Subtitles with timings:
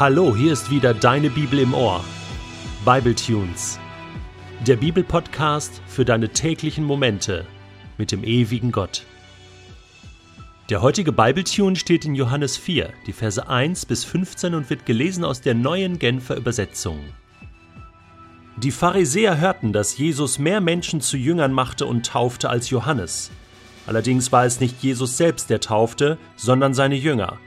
[0.00, 2.02] Hallo, hier ist wieder deine Bibel im Ohr.
[2.86, 3.78] Bible Tunes.
[4.66, 7.44] Der Bibelpodcast für deine täglichen Momente
[7.98, 9.04] mit dem ewigen Gott.
[10.70, 14.86] Der heutige Bible Tune steht in Johannes 4, die Verse 1 bis 15 und wird
[14.86, 17.00] gelesen aus der neuen Genfer Übersetzung.
[18.56, 23.30] Die Pharisäer hörten, dass Jesus mehr Menschen zu Jüngern machte und taufte als Johannes.
[23.86, 27.38] Allerdings war es nicht Jesus selbst, der taufte, sondern seine Jünger.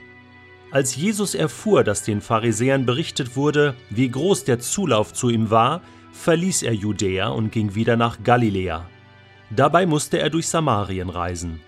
[0.74, 5.82] Als Jesus erfuhr, dass den Pharisäern berichtet wurde, wie groß der Zulauf zu ihm war,
[6.10, 8.84] verließ er Judäa und ging wieder nach Galiläa.
[9.54, 11.60] Dabei musste er durch Samarien reisen.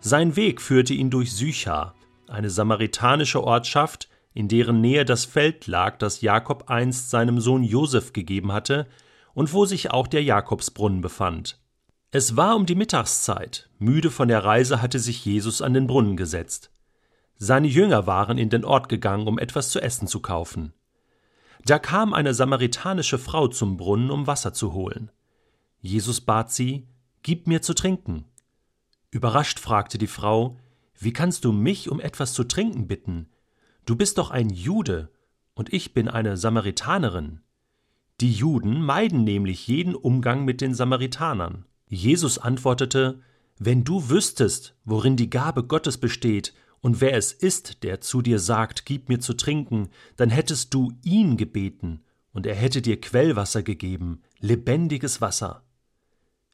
[0.00, 1.94] Sein Weg führte ihn durch Sychar,
[2.26, 8.12] eine samaritanische Ortschaft, in deren Nähe das Feld lag, das Jakob einst seinem Sohn Josef
[8.12, 8.88] gegeben hatte
[9.32, 11.60] und wo sich auch der Jakobsbrunnen befand.
[12.10, 13.70] Es war um die Mittagszeit.
[13.78, 16.72] Müde von der Reise hatte sich Jesus an den Brunnen gesetzt.
[17.38, 20.72] Seine Jünger waren in den Ort gegangen, um etwas zu essen zu kaufen.
[21.64, 25.10] Da kam eine samaritanische Frau zum Brunnen, um Wasser zu holen.
[25.80, 26.86] Jesus bat sie,
[27.22, 28.24] Gib mir zu trinken.
[29.10, 30.58] Überrascht fragte die Frau,
[30.98, 33.28] Wie kannst du mich um etwas zu trinken bitten?
[33.86, 35.10] Du bist doch ein Jude,
[35.54, 37.40] und ich bin eine Samaritanerin.
[38.20, 41.66] Die Juden meiden nämlich jeden Umgang mit den Samaritanern.
[41.88, 43.20] Jesus antwortete,
[43.58, 48.38] Wenn du wüsstest, worin die Gabe Gottes besteht und wer es ist, der zu dir
[48.38, 53.62] sagt, gib mir zu trinken, dann hättest du ihn gebeten, und er hätte dir Quellwasser
[53.62, 55.62] gegeben, lebendiges Wasser.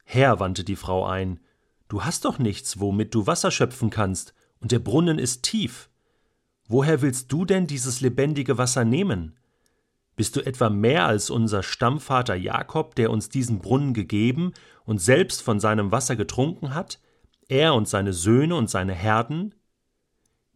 [0.05, 1.41] Herr, wandte die Frau ein,
[1.89, 5.91] du hast doch nichts, womit du Wasser schöpfen kannst, und der Brunnen ist tief.
[6.69, 9.37] Woher willst du denn dieses lebendige Wasser nehmen?
[10.17, 14.53] Bist du etwa mehr als unser Stammvater Jakob, der uns diesen Brunnen gegeben
[14.85, 17.01] und selbst von seinem Wasser getrunken hat,
[17.49, 19.55] er und seine Söhne und seine Herden?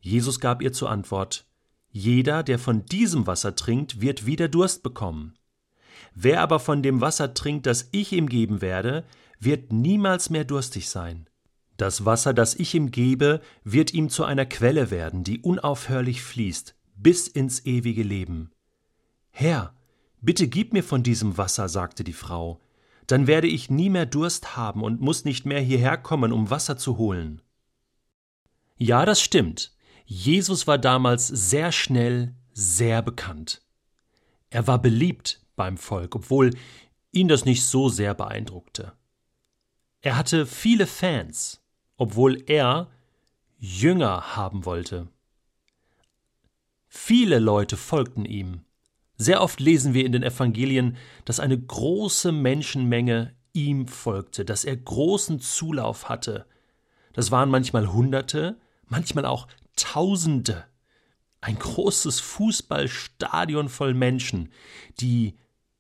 [0.00, 1.46] Jesus gab ihr zur Antwort
[1.90, 5.34] Jeder, der von diesem Wasser trinkt, wird wieder Durst bekommen.
[6.14, 9.04] Wer aber von dem Wasser trinkt, das ich ihm geben werde,
[9.40, 11.28] wird niemals mehr durstig sein.
[11.76, 16.74] Das Wasser, das ich ihm gebe, wird ihm zu einer Quelle werden, die unaufhörlich fließt,
[16.96, 18.50] bis ins ewige Leben.
[19.30, 19.74] Herr,
[20.20, 22.60] bitte gib mir von diesem Wasser, sagte die Frau,
[23.06, 26.76] dann werde ich nie mehr Durst haben und muss nicht mehr hierher kommen, um Wasser
[26.76, 27.40] zu holen.
[28.76, 29.72] Ja, das stimmt.
[30.10, 33.60] Jesus war damals sehr schnell sehr bekannt.
[34.48, 36.56] Er war beliebt beim Volk, obwohl
[37.12, 38.94] ihn das nicht so sehr beeindruckte.
[40.00, 41.60] Er hatte viele Fans,
[41.98, 42.88] obwohl er
[43.58, 45.08] Jünger haben wollte.
[46.86, 48.62] Viele Leute folgten ihm.
[49.18, 50.96] Sehr oft lesen wir in den Evangelien,
[51.26, 56.46] dass eine große Menschenmenge ihm folgte, dass er großen Zulauf hatte.
[57.12, 60.64] Das waren manchmal Hunderte, manchmal auch Tausende,
[61.40, 64.52] ein großes Fußballstadion voll Menschen,
[65.00, 65.38] die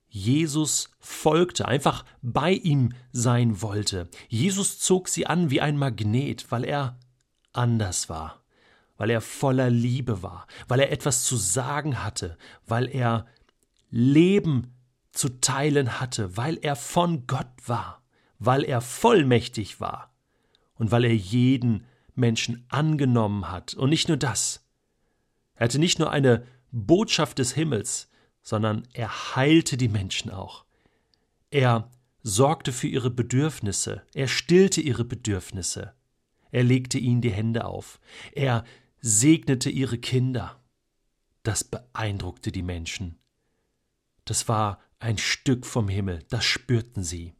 [0.08, 4.08] Jesus folgte, einfach bei ihm sein wollte.
[4.28, 6.98] Jesus zog sie an wie ein Magnet, weil er
[7.52, 8.42] anders war,
[8.96, 13.26] weil er voller Liebe war, weil er etwas zu sagen hatte, weil er
[13.90, 14.74] Leben
[15.12, 18.02] zu teilen hatte, weil er von Gott war,
[18.38, 20.14] weil er vollmächtig war
[20.74, 21.84] und weil er jeden
[22.18, 23.74] Menschen angenommen hat.
[23.74, 24.66] Und nicht nur das.
[25.54, 28.10] Er hatte nicht nur eine Botschaft des Himmels,
[28.42, 30.64] sondern er heilte die Menschen auch.
[31.50, 31.90] Er
[32.22, 35.94] sorgte für ihre Bedürfnisse, er stillte ihre Bedürfnisse,
[36.50, 38.00] er legte ihnen die Hände auf,
[38.32, 38.64] er
[39.00, 40.60] segnete ihre Kinder.
[41.42, 43.18] Das beeindruckte die Menschen.
[44.24, 47.34] Das war ein Stück vom Himmel, das spürten sie.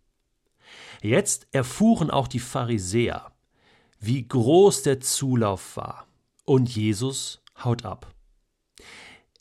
[1.03, 3.33] Jetzt erfuhren auch die Pharisäer,
[4.01, 6.07] wie groß der Zulauf war.
[6.45, 8.15] Und Jesus haut ab.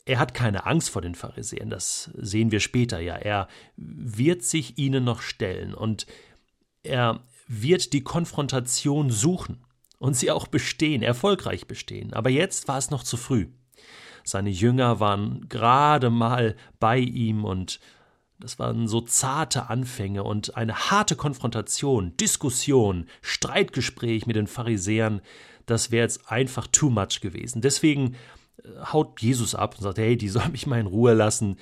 [0.04, 3.16] Er hat keine Angst vor den Pharisäern, das sehen wir später ja.
[3.16, 6.06] Er wird sich ihnen noch stellen und
[6.82, 9.64] er wird die Konfrontation suchen
[9.98, 12.14] und sie auch bestehen, erfolgreich bestehen.
[12.14, 13.48] Aber jetzt war es noch zu früh.
[14.24, 17.80] Seine Jünger waren gerade mal bei ihm und
[18.40, 25.20] das waren so zarte Anfänge und eine harte Konfrontation, Diskussion, Streitgespräch mit den Pharisäern,
[25.66, 27.60] das wäre jetzt einfach too much gewesen.
[27.60, 28.14] Deswegen
[28.62, 31.56] äh, haut Jesus ab und sagt, hey, die sollen mich mal in Ruhe lassen.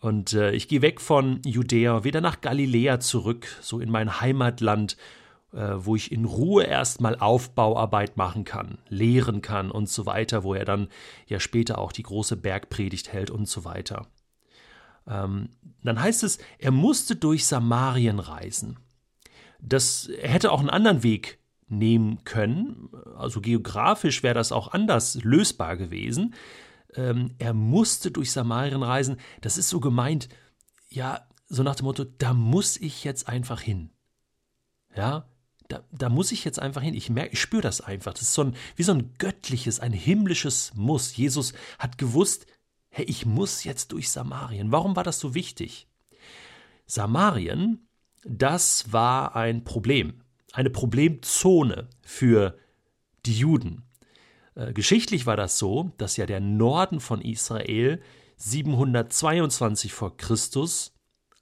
[0.00, 4.96] Und äh, ich gehe weg von Judäa, wieder nach Galiläa zurück, so in mein Heimatland,
[5.52, 10.54] äh, wo ich in Ruhe erstmal Aufbauarbeit machen kann, lehren kann und so weiter, wo
[10.54, 10.88] er dann
[11.26, 14.06] ja später auch die große Bergpredigt hält und so weiter.
[15.08, 15.50] Ähm,
[15.82, 18.78] dann heißt es, er musste durch Samarien reisen.
[19.60, 21.38] Das er hätte auch einen anderen Weg
[21.68, 22.90] nehmen können.
[23.16, 26.34] Also geografisch wäre das auch anders lösbar gewesen.
[26.94, 29.18] ähm, er musste durch Samarien reisen.
[29.40, 30.28] Das ist so gemeint,
[30.88, 33.90] ja, so nach dem Motto, da muss ich jetzt einfach hin.
[34.96, 35.28] Ja,
[35.68, 36.94] da, da muss ich jetzt einfach hin.
[36.94, 38.14] Ich merke, ich spüre das einfach.
[38.14, 41.16] Das ist so ein, wie so ein göttliches, ein himmlisches Muss.
[41.16, 42.46] Jesus hat gewusst,
[42.90, 44.72] hey, ich muss jetzt durch Samarien.
[44.72, 45.86] Warum war das so wichtig?
[46.86, 47.86] Samarien,
[48.24, 52.58] das war ein Problem, eine Problemzone für
[53.26, 53.84] die Juden.
[54.54, 58.00] Äh, geschichtlich war das so, dass ja der Norden von Israel
[58.36, 60.94] 722 vor Christus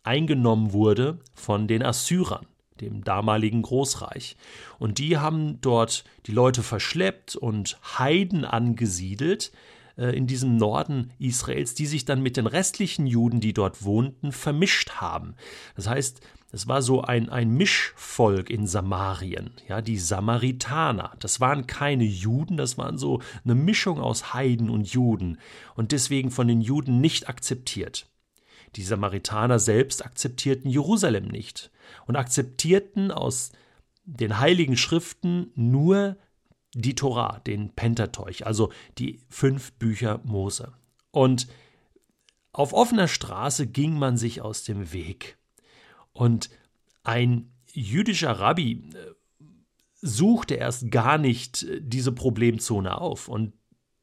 [0.03, 2.47] eingenommen wurde von den Assyrern,
[2.81, 4.37] dem damaligen Großreich.
[4.79, 9.53] Und die haben dort die Leute verschleppt und Heiden angesiedelt,
[9.97, 14.93] in diesem Norden Israels, die sich dann mit den restlichen Juden, die dort wohnten, vermischt
[15.01, 15.35] haben.
[15.75, 16.21] Das heißt,
[16.53, 21.13] es war so ein, ein Mischvolk in Samarien, ja, die Samaritaner.
[21.19, 25.39] Das waren keine Juden, das waren so eine Mischung aus Heiden und Juden
[25.75, 28.09] und deswegen von den Juden nicht akzeptiert.
[28.77, 31.71] Die Samaritaner selbst akzeptierten Jerusalem nicht
[32.07, 33.53] und akzeptierten aus
[34.05, 36.17] den heiligen Schriften nur
[36.77, 40.73] die Torah, den Pentateuch, also die fünf Bücher Mose.
[41.11, 41.49] Und
[42.53, 45.39] auf offener Straße ging man sich aus dem Weg.
[46.13, 46.51] Und
[47.03, 49.15] ein jüdischer Rabbi äh,
[50.01, 53.29] suchte erst gar nicht äh, diese Problemzone auf.
[53.29, 53.55] Und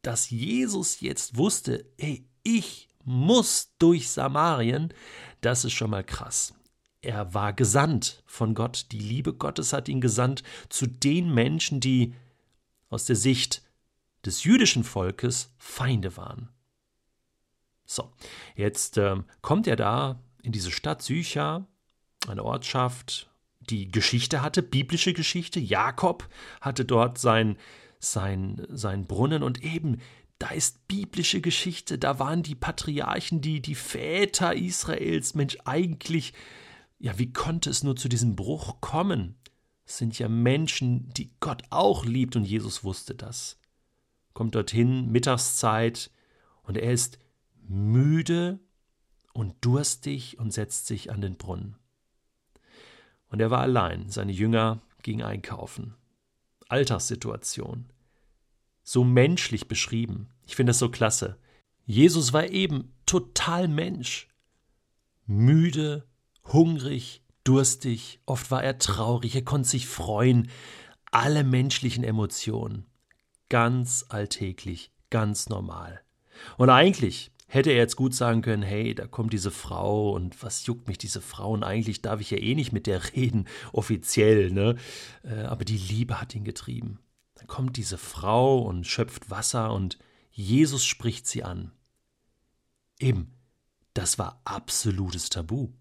[0.01, 4.93] dass Jesus jetzt wusste, ey, ich muss durch Samarien,
[5.41, 6.53] das ist schon mal krass.
[7.01, 8.87] Er war gesandt von Gott.
[8.91, 12.13] Die Liebe Gottes hat ihn gesandt zu den Menschen, die
[12.93, 13.63] aus der Sicht
[14.25, 16.49] des jüdischen Volkes Feinde waren.
[17.85, 18.11] So,
[18.55, 21.67] jetzt äh, kommt er da in diese Stadt Sycha,
[22.27, 23.29] eine Ortschaft,
[23.59, 25.59] die Geschichte hatte, biblische Geschichte.
[25.59, 26.27] Jakob
[26.61, 27.57] hatte dort sein,
[27.99, 30.01] sein, sein Brunnen und eben
[30.39, 35.35] da ist biblische Geschichte, da waren die Patriarchen, die, die Väter Israels.
[35.35, 36.33] Mensch, eigentlich,
[36.99, 39.35] ja, wie konnte es nur zu diesem Bruch kommen?
[39.85, 43.57] Sind ja Menschen, die Gott auch liebt und Jesus wusste das.
[44.33, 46.09] Kommt dorthin, Mittagszeit,
[46.63, 47.19] und er ist
[47.67, 48.59] müde
[49.33, 51.75] und durstig und setzt sich an den Brunnen.
[53.27, 55.95] Und er war allein, seine Jünger gingen einkaufen.
[56.69, 57.91] Alltagssituation.
[58.83, 60.29] So menschlich beschrieben.
[60.45, 61.37] Ich finde das so klasse.
[61.85, 64.29] Jesus war eben total Mensch.
[65.25, 66.07] Müde,
[66.45, 70.49] hungrig, durstig, oft war er traurig, er konnte sich freuen,
[71.11, 72.85] alle menschlichen Emotionen.
[73.49, 76.01] Ganz alltäglich, ganz normal.
[76.57, 80.65] Und eigentlich hätte er jetzt gut sagen können, hey, da kommt diese Frau und was
[80.65, 84.51] juckt mich diese Frau und eigentlich darf ich ja eh nicht mit der reden, offiziell,
[84.51, 84.75] ne?
[85.23, 86.99] Äh, aber die Liebe hat ihn getrieben.
[87.35, 89.99] Dann kommt diese Frau und schöpft Wasser und
[90.31, 91.71] Jesus spricht sie an.
[92.99, 93.33] Eben,
[93.93, 95.73] das war absolutes Tabu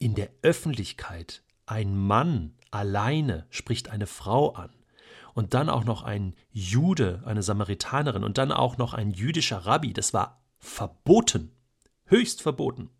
[0.00, 4.70] in der Öffentlichkeit ein Mann alleine spricht eine Frau an
[5.34, 9.92] und dann auch noch ein Jude, eine Samaritanerin und dann auch noch ein jüdischer Rabbi,
[9.92, 11.52] das war verboten,
[12.06, 12.90] höchst verboten,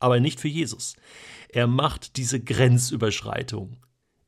[0.00, 0.96] aber nicht für Jesus.
[1.50, 3.76] Er macht diese Grenzüberschreitung.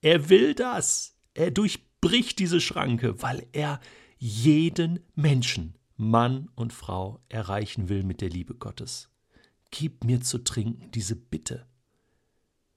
[0.03, 1.17] Er will das.
[1.35, 3.81] Er durchbricht diese Schranke, weil er
[4.19, 9.09] jeden Menschen, Mann und Frau, erreichen will mit der Liebe Gottes.
[9.71, 11.67] Gib mir zu trinken diese Bitte.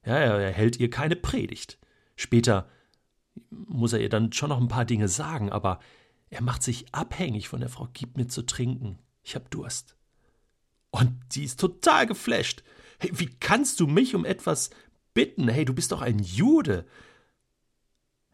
[0.06, 1.78] Ja, er hält ihr keine Predigt.
[2.14, 2.70] Später
[3.50, 5.80] muss er ihr dann schon noch ein paar Dinge sagen, aber
[6.30, 7.88] er macht sich abhängig von der Frau.
[7.92, 8.98] Gib mir zu trinken.
[9.22, 9.96] Ich hab Durst.
[10.90, 12.62] Und sie ist total geflasht.
[13.00, 14.70] Hey, wie kannst du mich um etwas
[15.12, 15.48] bitten?
[15.48, 16.86] Hey, du bist doch ein Jude.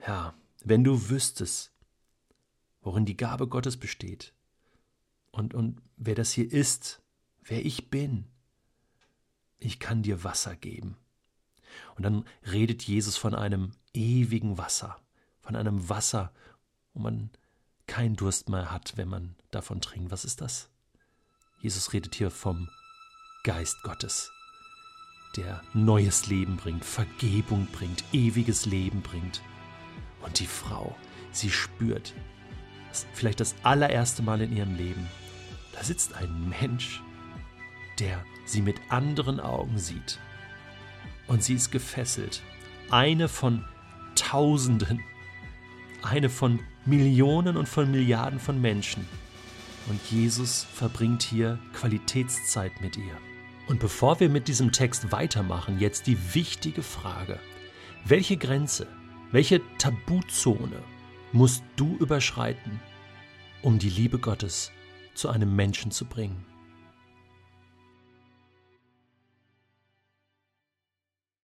[0.07, 1.73] Ja, wenn du wüsstest,
[2.83, 4.35] worin die Gabe Gottes besteht
[5.31, 7.01] und, und wer das hier ist,
[7.43, 8.27] wer ich bin,
[9.59, 10.97] ich kann dir Wasser geben.
[11.97, 14.99] Und dann redet Jesus von einem ewigen Wasser,
[15.41, 16.33] von einem Wasser,
[16.95, 17.31] wo man
[17.87, 20.11] keinen Durst mehr hat, wenn man davon trinkt.
[20.11, 20.71] Was ist das?
[21.59, 22.69] Jesus redet hier vom
[23.45, 24.31] Geist Gottes,
[25.37, 29.43] der neues Leben bringt, Vergebung bringt, ewiges Leben bringt.
[30.23, 30.97] Und die Frau,
[31.33, 32.15] sie spürt,
[33.15, 35.07] vielleicht das allererste Mal in ihrem Leben,
[35.73, 37.03] da sitzt ein Mensch,
[37.99, 40.19] der sie mit anderen Augen sieht
[41.33, 42.43] und sie ist gefesselt.
[42.91, 43.65] Eine von
[44.15, 45.01] Tausenden,
[46.03, 49.07] eine von Millionen und von Milliarden von Menschen.
[49.89, 53.17] Und Jesus verbringt hier Qualitätszeit mit ihr.
[53.67, 57.41] Und bevor wir mit diesem Text weitermachen, jetzt die wichtige Frage.
[58.05, 58.87] Welche Grenze,
[59.31, 60.83] welche Tabuzone
[61.33, 62.79] musst du überschreiten,
[63.63, 64.71] um die Liebe Gottes
[65.15, 66.52] zu einem Menschen zu bringen.